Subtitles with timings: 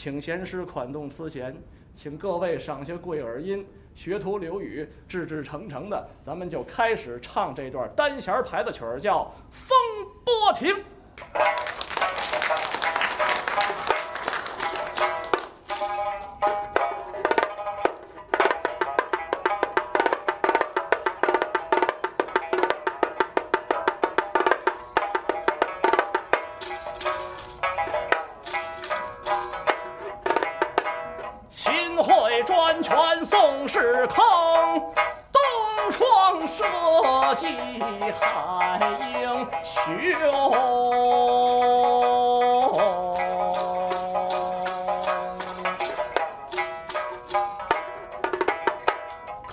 [0.00, 1.52] 请弦师款动词弦，
[1.92, 3.66] 请各位赏些贵耳音，
[3.96, 9.76] 学徒刘宇志志诚诚的，咱们就开始唱这段单弦牌的曲儿，叫《风
[10.24, 10.72] 波亭》。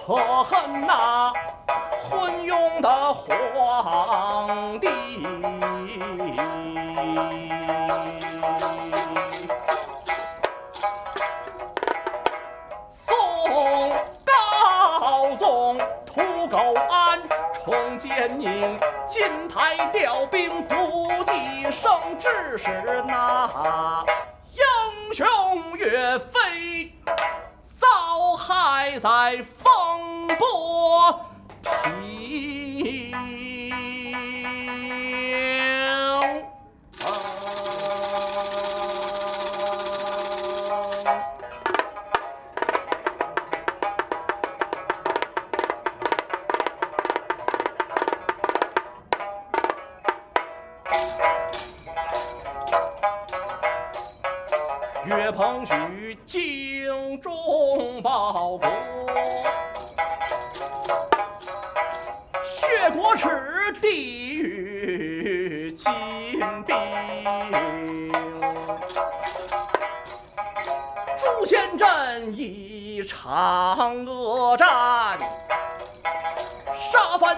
[0.06, 1.34] 可恨那
[2.08, 4.88] 昏庸的皇帝。
[12.92, 13.90] 宋
[14.24, 17.20] 高宗屠狗安，
[17.66, 22.70] 重奸宁，金牌调兵不计生，致使
[23.08, 24.06] 那
[24.54, 26.94] 英雄岳飞
[27.80, 29.74] 遭害在风
[30.28, 31.20] 波
[31.62, 32.55] 平。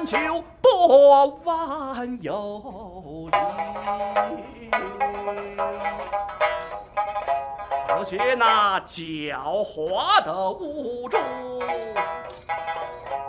[0.07, 3.37] 杀翻球波万有理。
[7.89, 9.33] 可惜那狡
[9.65, 11.17] 猾的吴主，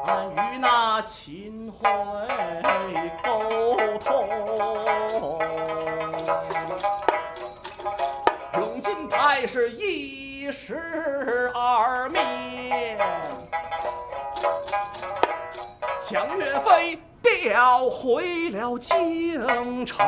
[0.07, 1.83] 俺与那秦桧
[3.25, 4.29] 沟通，
[8.55, 12.21] 用金牌是一十二灭，
[16.09, 20.07] 将岳飞调回了京城。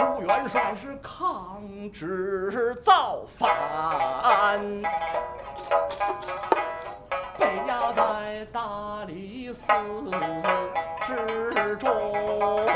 [0.00, 4.58] 吴元帅是抗旨造反，
[7.38, 9.62] 被压在大理寺
[11.06, 12.66] 之中。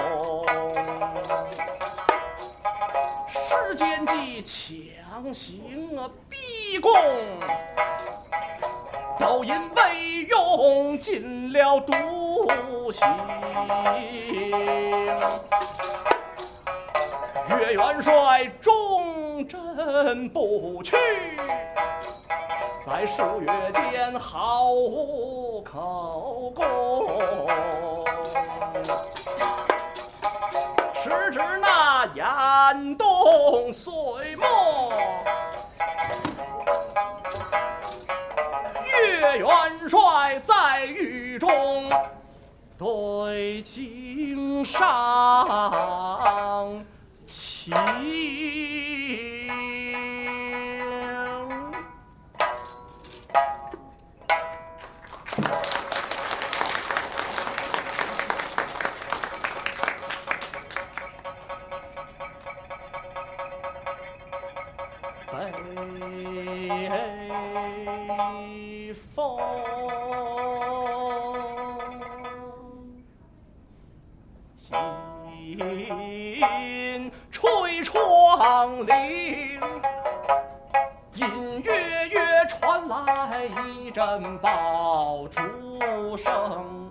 [3.29, 6.93] 时间计强行啊逼供，
[9.19, 13.07] 都因为用尽了毒刑。
[17.49, 20.97] 岳元帅忠贞不屈，
[22.87, 27.09] 在数月间毫无口供。
[30.95, 33.93] 时值那严冬岁
[34.37, 34.93] 末，
[39.39, 41.89] 元帅在狱中
[42.77, 45.45] 对京上
[47.27, 47.73] 情。
[69.19, 69.37] 风
[74.55, 74.71] 紧
[77.33, 79.59] 吹窗棂，
[81.15, 86.89] 隐约约传来一阵爆竹声。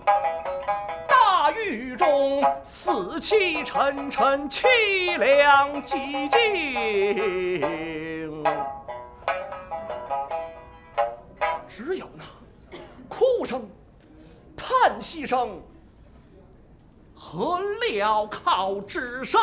[1.07, 6.37] 大狱中死气沉沉，凄凉寂静。
[11.69, 12.07] 只有
[13.17, 13.67] 哭声、
[14.55, 15.59] 叹息声
[17.15, 19.41] 和镣铐之声。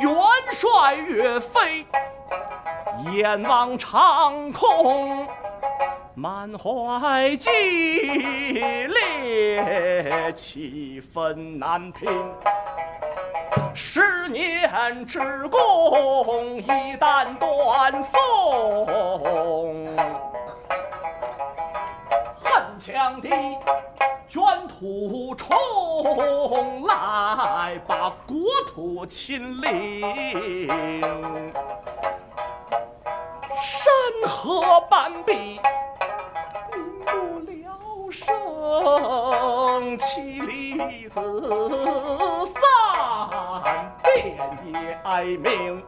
[0.00, 0.12] 元
[0.50, 1.86] 帅岳飞
[3.12, 5.28] 眼望长空，
[6.16, 7.50] 满怀激
[8.88, 12.10] 烈气分难平。
[13.74, 16.66] 十年之功一
[16.98, 18.18] 旦断送，
[24.28, 28.36] 卷土重来，把国
[28.66, 30.68] 土侵凌。
[33.60, 33.92] 山
[34.26, 35.60] 河半壁，
[36.72, 37.10] 民不
[37.50, 37.70] 聊
[38.10, 41.20] 生，妻离子
[42.46, 42.60] 散，
[44.02, 44.36] 遍
[44.72, 45.82] 野哀鸣。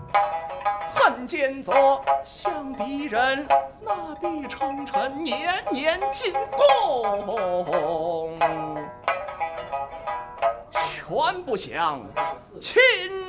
[1.04, 3.46] 恨奸则向敌人，
[3.82, 8.38] 那必称臣年年进贡。
[10.72, 12.00] 全不想
[12.58, 12.80] 亲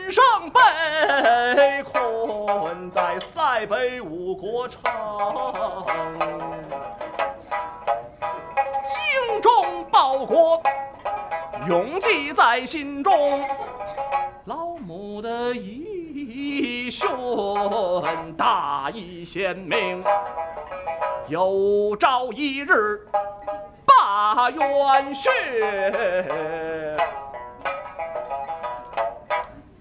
[0.09, 4.81] 上被困在塞北五国城，
[8.85, 10.63] 精忠报国，
[11.67, 13.45] 永记在心中。
[14.45, 15.84] 老母的遗
[16.89, 17.07] 训
[18.37, 20.03] 大义鲜明，
[21.27, 23.07] 有朝一日
[23.85, 25.31] 把元勋。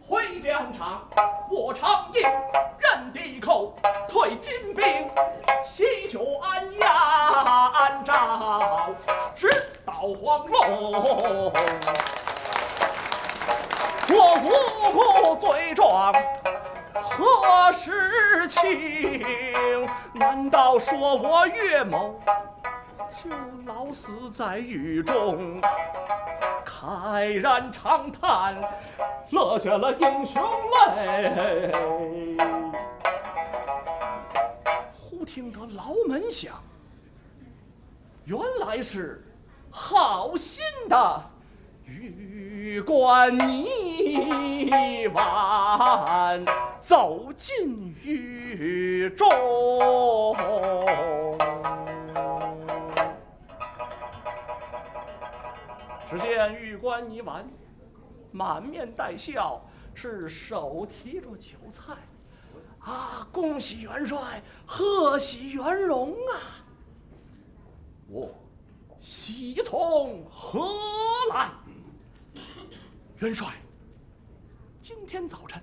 [0.07, 1.03] 回疆场，
[1.51, 2.23] 我长缨，
[2.79, 3.75] 任敌寇，
[4.09, 5.09] 退金兵，
[5.65, 6.93] 西救安阳，
[7.73, 8.91] 安赵，
[9.35, 9.49] 直
[9.85, 11.53] 捣黄龙。
[14.07, 14.49] 我无
[14.93, 16.13] 辜罪状，
[17.17, 19.89] 何时清？
[20.13, 22.21] 难道说我岳某
[23.11, 23.31] 就
[23.67, 25.61] 老死在狱中？
[26.65, 28.57] 慨然长叹，
[29.31, 30.43] 落下了英雄
[30.97, 31.71] 泪。
[34.93, 36.55] 忽听得牢门响，
[38.25, 39.25] 原来是
[39.71, 41.23] 好心的
[41.85, 46.45] 玉官泥丸
[46.85, 49.27] 走进狱中。
[56.07, 57.49] 只见玉官泥丸
[58.31, 59.65] 满面带笑，
[59.95, 61.95] 是手提着酒菜，
[62.81, 66.61] 啊，恭喜元帅，贺喜元荣啊！
[68.09, 68.29] 我
[69.01, 70.69] 喜从何
[71.33, 71.51] 来？
[73.21, 73.55] 元帅，
[74.83, 75.59] 今天早晨。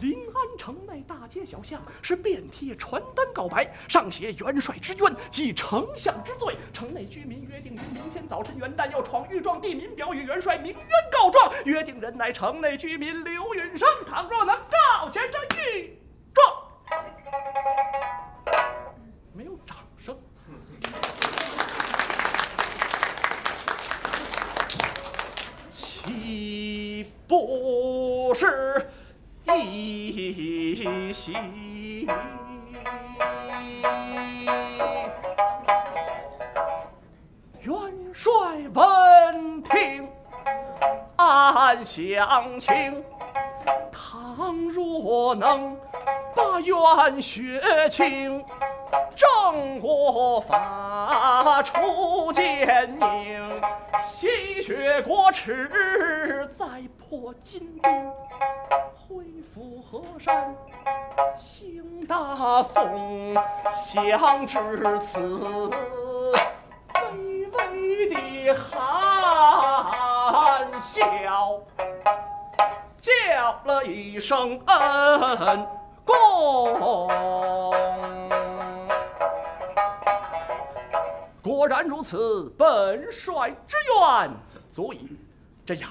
[0.00, 6.54] 临安城内大街小巷是遍贴传单告白，上写元帅之冤及丞相之罪。
[6.72, 11.50] 城内居民约定于明天早晨元旦要闯御状地名表与元帅鸣冤告状。
[11.64, 15.98] 约定人乃城内居民刘允生，倘若能告前这御
[16.34, 16.46] 状，
[19.32, 20.18] 没有掌声，
[25.70, 28.90] 岂不是？
[29.58, 31.32] 一喜，
[37.60, 37.74] 元
[38.12, 38.32] 帅
[38.74, 40.08] 闻听
[41.16, 43.02] 暗想情，
[43.90, 45.76] 倘若能
[46.34, 47.60] 把冤血
[47.90, 48.44] 清，
[49.14, 53.60] 郑国发出奸佞，
[54.02, 56.66] 吸血国耻，再
[56.98, 57.90] 破金兵。
[59.96, 60.54] 恢复河山，
[61.38, 63.34] 兴大宋，
[63.72, 65.18] 想至此，
[66.92, 69.88] 微微的含
[70.78, 71.02] 笑，
[72.98, 75.66] 叫了一声恩
[76.04, 77.08] 公。
[81.42, 84.30] 果然如此，本帅之愿
[84.70, 85.16] 足矣。
[85.64, 85.90] 这样，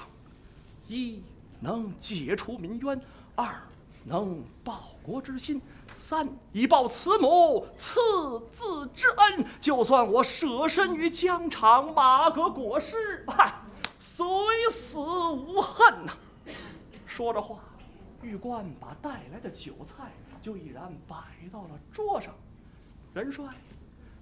[0.86, 1.24] 一。
[1.58, 3.00] 能解除民冤，
[3.34, 3.46] 二
[4.08, 5.60] 能报国之心，
[5.90, 8.00] 三以报慈母赐
[8.52, 9.44] 子之恩。
[9.60, 13.54] 就算我舍身于疆场，马革裹尸，嗨，
[13.98, 14.24] 虽
[14.70, 16.12] 死无恨呐。
[17.04, 17.58] 说着话，
[18.22, 21.16] 玉官把带来的酒菜就已然摆
[21.52, 22.32] 到了桌上。
[23.14, 23.44] 元帅，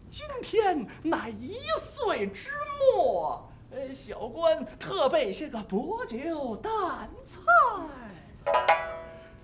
[0.09, 2.53] 今天乃一岁之
[2.91, 3.47] 末。
[3.71, 7.41] 呃小官特备些个薄酒淡菜，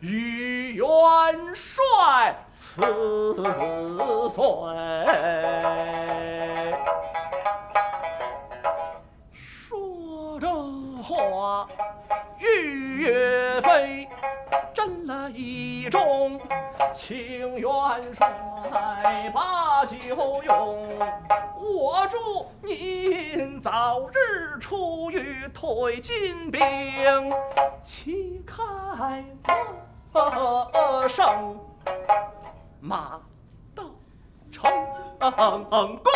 [0.01, 0.87] 与元
[1.55, 2.81] 帅辞
[3.35, 3.45] 岁。
[9.35, 10.49] 说着
[11.03, 11.69] 话，
[12.39, 14.09] 玉岳飞
[14.73, 16.41] 斟了一盅，
[16.91, 17.71] 请元
[18.15, 20.89] 帅把酒用。
[21.61, 26.63] 我祝您早日出狱退金兵，
[27.83, 29.55] 旗开得
[31.09, 31.57] 上，
[32.81, 33.21] 马
[33.75, 33.85] 到
[34.51, 34.71] 成
[36.03, 36.11] 功。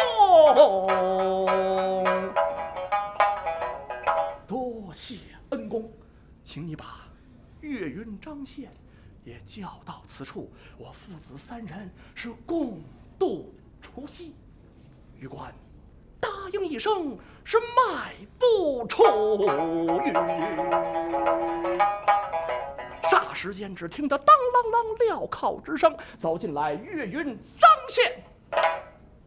[4.46, 5.18] 多谢
[5.50, 5.88] 恩公，
[6.42, 7.02] 请你把
[7.60, 8.70] 岳云、张宪
[9.24, 12.80] 也叫到此处，我父子三人是共
[13.18, 14.34] 度除夕。
[15.18, 15.54] 玉官
[16.20, 19.04] 答应一声，是迈步出
[20.04, 20.12] 狱。
[23.44, 28.10] 霎时间，只听得当啷啷镣铐之声，走进来岳云、张宪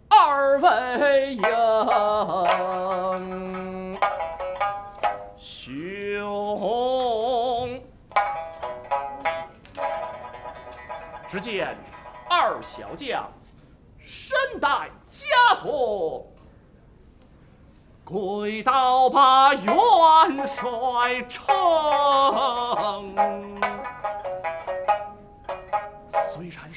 [0.09, 1.43] 二位英
[5.39, 7.79] 雄。
[11.29, 11.77] 只见
[12.27, 13.31] 二小将
[13.99, 15.21] 身带枷
[15.61, 16.25] 锁，
[18.03, 21.45] 跪倒把元帅称。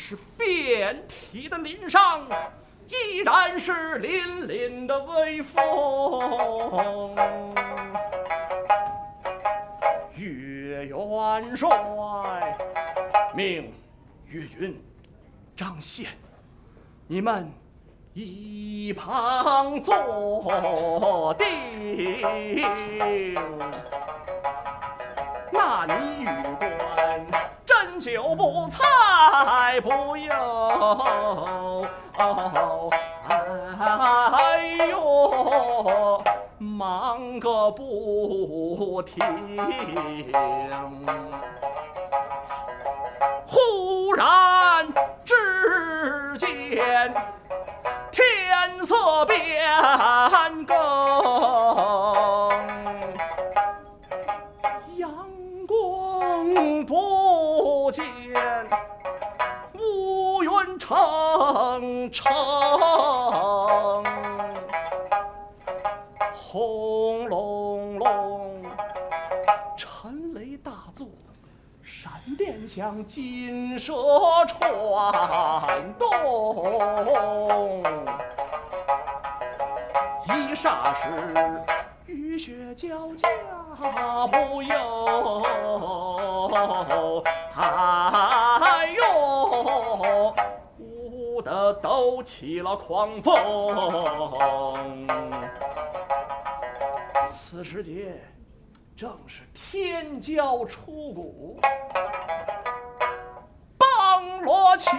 [0.02, 2.26] 是遍体的鳞伤，
[2.88, 7.14] 依然是凛凛的威风。
[10.16, 12.56] 岳元帅
[13.34, 13.74] 命
[14.26, 14.82] 岳云、
[15.54, 16.08] 张宪，
[17.06, 17.52] 你们
[18.14, 21.46] 一旁坐定。
[25.52, 26.79] 那你与我
[28.00, 31.86] 酒不菜不忧，
[34.32, 36.22] 哎呦，
[36.56, 39.22] 忙个不停。
[43.46, 44.88] 忽然
[45.22, 47.14] 之间，
[48.10, 49.70] 天色变
[50.66, 50.74] 更，
[62.12, 62.32] 城，
[66.34, 68.64] 轰隆隆，
[69.76, 71.06] 沉雷大作。
[71.82, 73.94] 闪电响，金蛇
[74.46, 76.08] 窜动，
[80.24, 81.62] 一霎时
[82.06, 83.28] 雨雪交加
[84.28, 84.74] 不由，
[87.56, 88.49] 哎
[91.70, 95.06] 呜的抖起了狂风。
[97.30, 98.20] 此时节。
[98.96, 101.58] 正是天骄出谷，
[103.78, 104.94] 邦罗齐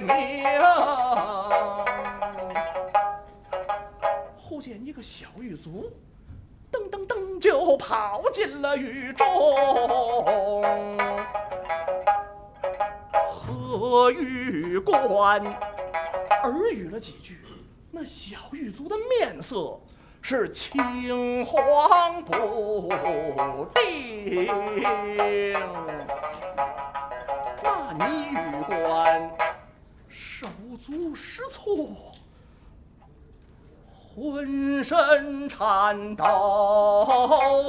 [0.00, 0.42] 鸣。
[4.38, 5.92] 忽见一个小狱卒，
[6.72, 9.26] 噔噔噔就跑进了狱中。
[13.50, 15.42] 和狱官
[16.42, 17.40] 耳语了几句，
[17.90, 19.78] 那小狱卒的面色。
[20.22, 24.46] 是青黄不定，
[27.62, 29.30] 那你玉官
[30.06, 30.46] 手
[30.78, 31.88] 足失措，
[34.14, 36.26] 浑身颤抖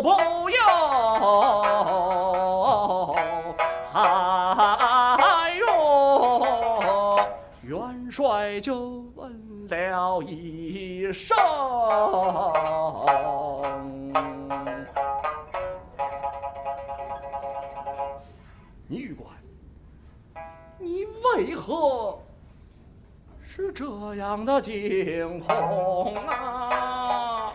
[0.04, 0.10] 不
[0.50, 0.58] 由，
[3.94, 4.31] 哎
[8.12, 9.52] 帅就问。
[9.70, 11.38] 了一声，
[18.86, 19.30] 你玉官，
[20.78, 22.20] 你为何
[23.42, 27.54] 是这样的惊恐啊？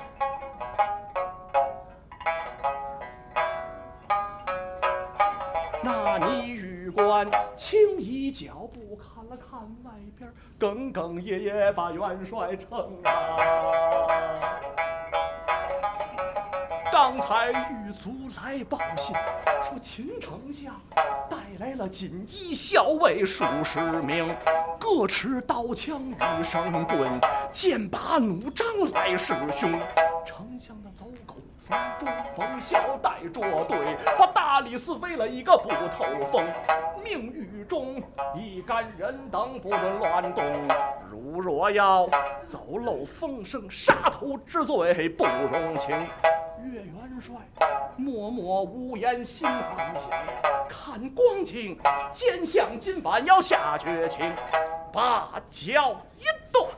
[5.83, 14.61] 那你玉官轻移脚步，看了看外边，哽哽咽咽把元帅称啊。
[16.93, 19.17] 刚才狱卒来报信，
[19.65, 20.75] 说秦丞相
[21.31, 24.37] 带来了锦衣校尉数十名，
[24.79, 27.19] 各持刀枪与绳棍，
[27.51, 29.73] 剑拔弩张来势凶。
[30.27, 31.07] 丞相的走
[31.67, 36.45] 风中风小带着对，把大理寺围了一个不透风。
[37.03, 38.01] 命狱中
[38.37, 40.45] 一干人等不准乱动，
[41.11, 42.09] 如若要
[42.47, 45.91] 走漏风声，杀头之罪不容情。
[46.65, 47.35] 岳元帅
[47.97, 50.11] 默默无言心暗想。
[50.69, 51.77] 看光景，
[52.13, 54.33] 奸相今晚要下绝情，
[54.93, 56.69] 把脚一跺，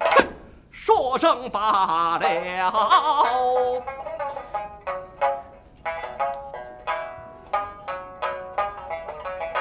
[0.00, 0.26] 哼，
[0.70, 4.13] 说声罢了。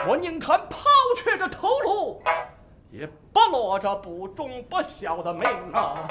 [0.06, 0.80] 我宁肯抛
[1.16, 2.22] 却这头颅，
[2.92, 6.06] 也不落这不忠不孝的命啊！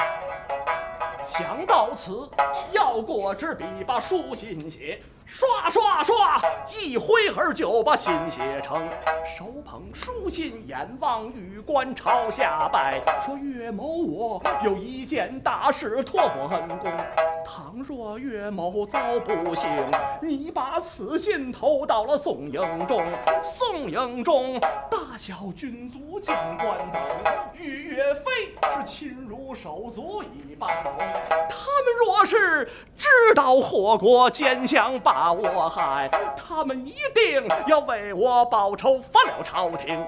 [1.22, 2.26] 想到此，
[2.70, 5.02] 要过纸笔，把书信写。
[5.24, 8.86] 刷刷刷，一挥而就把信写成。
[9.24, 16.92] 手捧书信，眼望玉官朝下拜，说岳某我有一件大事托付恩公。
[17.44, 19.68] 倘若岳某遭不幸，
[20.20, 23.02] 你把此信投到了宋营中。
[23.42, 24.60] 宋营中
[24.90, 27.02] 大小军卒将官等，
[27.54, 30.68] 与岳飞是亲如手足一般。
[30.84, 32.64] 他们若是
[32.96, 35.11] 知道祸国奸相把。
[35.12, 40.02] 把我害，他们一定要为我报仇，反了朝廷。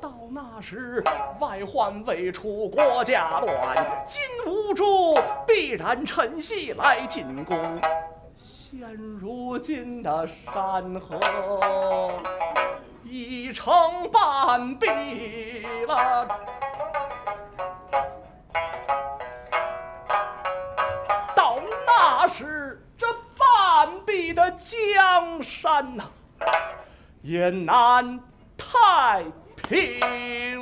[0.00, 1.00] 到那时，
[1.38, 7.56] 外患未除，国家乱，金无珠必然趁隙来进攻。
[8.34, 8.80] 现
[9.20, 12.12] 如今的山河
[13.04, 14.88] 已成半壁
[15.86, 16.26] 了，
[24.20, 26.02] 你的江山呐，
[27.22, 28.18] 也难
[28.56, 29.24] 太
[29.62, 30.58] 平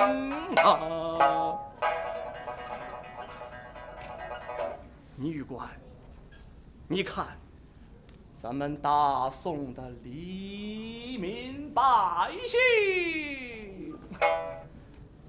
[0.57, 1.57] 啊！
[5.15, 5.67] 女官，
[6.87, 7.25] 你看，
[8.35, 13.97] 咱们大宋的黎民百姓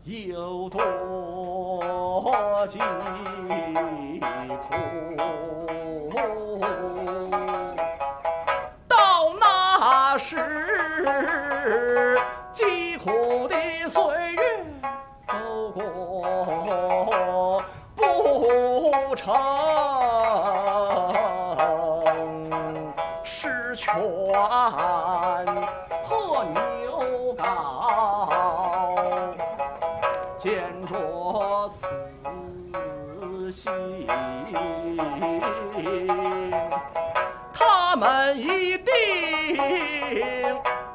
[0.05, 4.75] 有多疾苦。
[10.19, 10.58] 是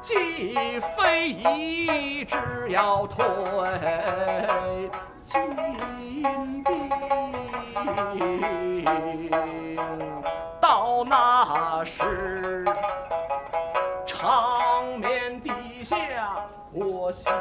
[0.01, 2.35] 既非一只
[2.69, 3.25] 要退
[5.23, 6.89] 金兵，
[10.59, 12.65] 到那时
[14.05, 15.95] 长眠地下
[16.71, 17.31] 我心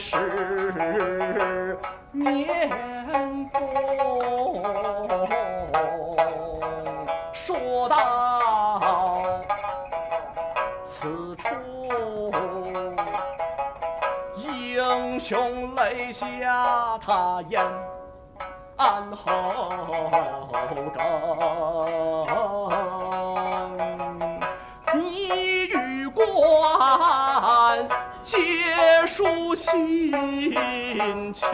[0.00, 0.72] 是
[2.10, 3.60] 年公，
[7.34, 9.20] 说到
[10.82, 11.46] 此处，
[14.36, 17.62] 英雄泪下他咽
[19.14, 19.68] 喉
[20.94, 20.98] 根，
[29.20, 30.10] 书信，
[31.30, 31.46] 岂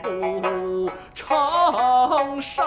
[0.00, 2.64] 不成声？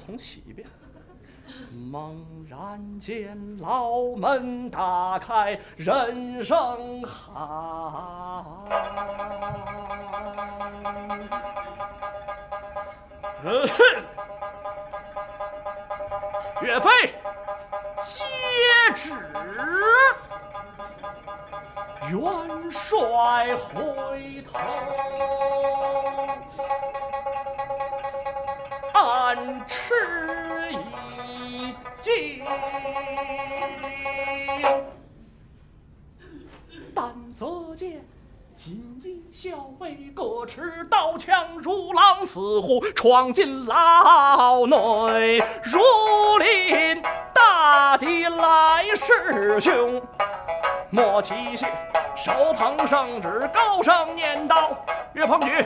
[0.00, 0.66] 重启一遍。
[1.90, 8.44] 猛然间，牢门打开，人声喊。
[16.62, 16.90] 岳飞，
[17.98, 18.24] 接
[18.94, 19.14] 旨。
[22.10, 24.58] 元帅回头。
[32.00, 32.42] 一惊，
[36.94, 38.02] 但则见。
[38.56, 45.80] 锦衣校尉各持刀枪，如狼似虎，闯进牢内，如
[46.38, 47.02] 临
[47.34, 50.00] 大敌来势凶。
[50.90, 51.66] 莫奇谢
[52.16, 54.76] 手捧圣旨，高声念道
[55.14, 55.64] ：“岳鹏举，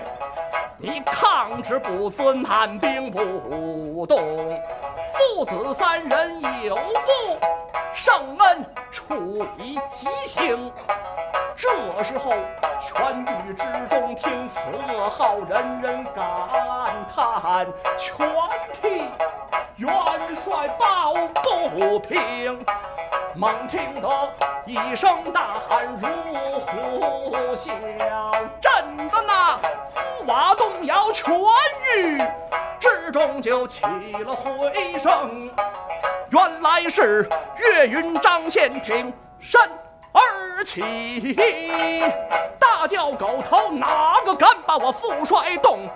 [0.79, 4.61] 你抗旨不遵，按兵不动，
[5.25, 7.39] 父子三人有负
[7.95, 10.71] 圣恩，处以极刑。”
[11.57, 11.71] 这
[12.03, 12.33] 时候，
[12.79, 16.23] 全狱之中听此噩耗，人人感
[17.15, 18.29] 叹，全
[18.71, 19.05] 替
[19.77, 19.89] 元
[20.37, 22.63] 帅抱不平。
[23.35, 24.09] 猛听得
[24.67, 26.07] 一声大喊如
[26.61, 27.73] 虎啸，
[28.61, 31.35] 震得那屋瓦动摇，全
[31.97, 32.23] 狱
[33.27, 33.83] 中就起
[34.27, 35.51] 了回声。
[36.31, 39.11] 原来是岳云张宪挺
[39.41, 39.61] 身。
[40.13, 41.35] 而起，
[42.59, 45.89] 大叫狗头，哪个敢把我父帅动？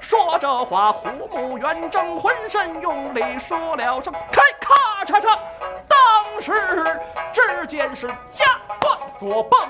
[0.00, 5.38] 说着话，胡木元正浑身用力，说了声开，咔嚓嚓，
[5.86, 7.00] 当时
[7.32, 8.44] 只见是夹
[8.80, 9.60] 断所崩。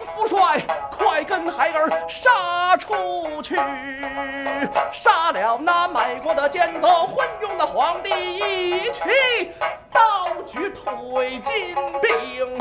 [0.00, 0.58] 尊父帅，
[0.90, 3.56] 快跟孩儿杀出去，
[4.90, 9.02] 杀了那卖国的奸贼昏庸的皇帝一起，
[9.92, 12.58] 刀举退金兵。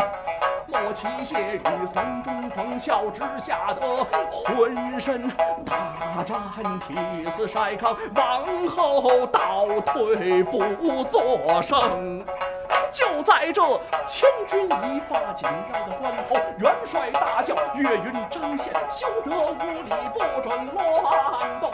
[0.67, 1.62] 莫奇谢于
[1.93, 5.30] 风中风笑之下的浑身
[5.65, 6.38] 大战，
[6.80, 12.25] 涕泗筛糠，往后倒退不作声。
[12.91, 13.62] 就在这
[14.06, 21.71] 千钧一发紧要的关头，元帅大叫：“岳云张宪，休得无礼，不准乱动！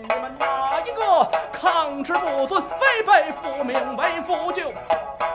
[0.00, 4.70] 你们哪一个抗旨不遵，违背父命，为父就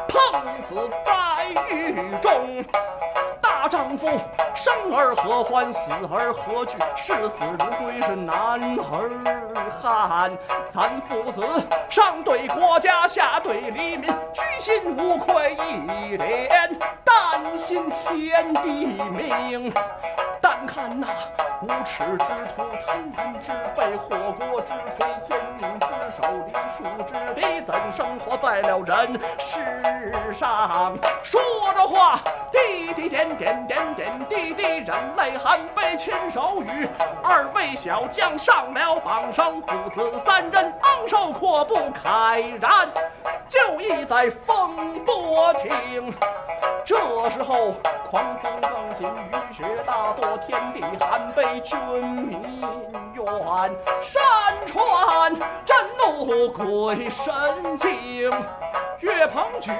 [0.08, 2.66] 碰死在狱中！”
[3.60, 4.08] 大丈夫
[4.54, 6.78] 生而何欢，死而何惧？
[6.96, 10.32] 视死如归是男儿汉。
[10.70, 11.42] 咱父子
[11.90, 19.74] 上对国家，下对黎民，居心无愧一点，担心天地明。
[20.66, 21.08] 看那
[21.62, 30.98] 无耻之徒，贪婪之辈，祸国之魁，奸佞之首，隶属之敌，怎生活在了人世上？
[31.24, 31.42] 说
[31.74, 32.20] 着话，
[32.52, 36.88] 滴滴点点点点滴滴，人泪含悲亲手语。
[37.24, 42.90] 二位小将上了榜上，父子三人昂首阔步慨然，
[43.48, 46.14] 就义在风波亭。
[46.86, 46.98] 这
[47.30, 47.74] 时候，
[48.10, 52.42] 狂风更劲，雨雪大作，天地寒悲，军民
[53.14, 53.26] 怨，
[54.02, 54.24] 山
[54.66, 55.34] 川
[55.66, 58.32] 震怒鬼神惊。
[59.00, 59.72] 岳鹏举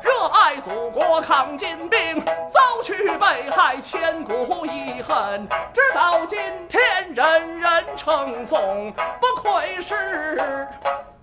[0.00, 5.46] 热爱祖国，抗金兵，遭去被害，千古遗恨。
[5.74, 10.66] 直到今天，人人称颂，不愧是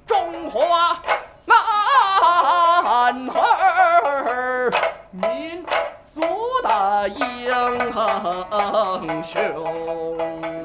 [0.06, 1.02] 中华
[1.50, 4.72] 男儿。
[5.12, 5.64] 民
[6.14, 6.22] 族
[6.64, 7.24] 的英
[9.24, 10.59] 雄。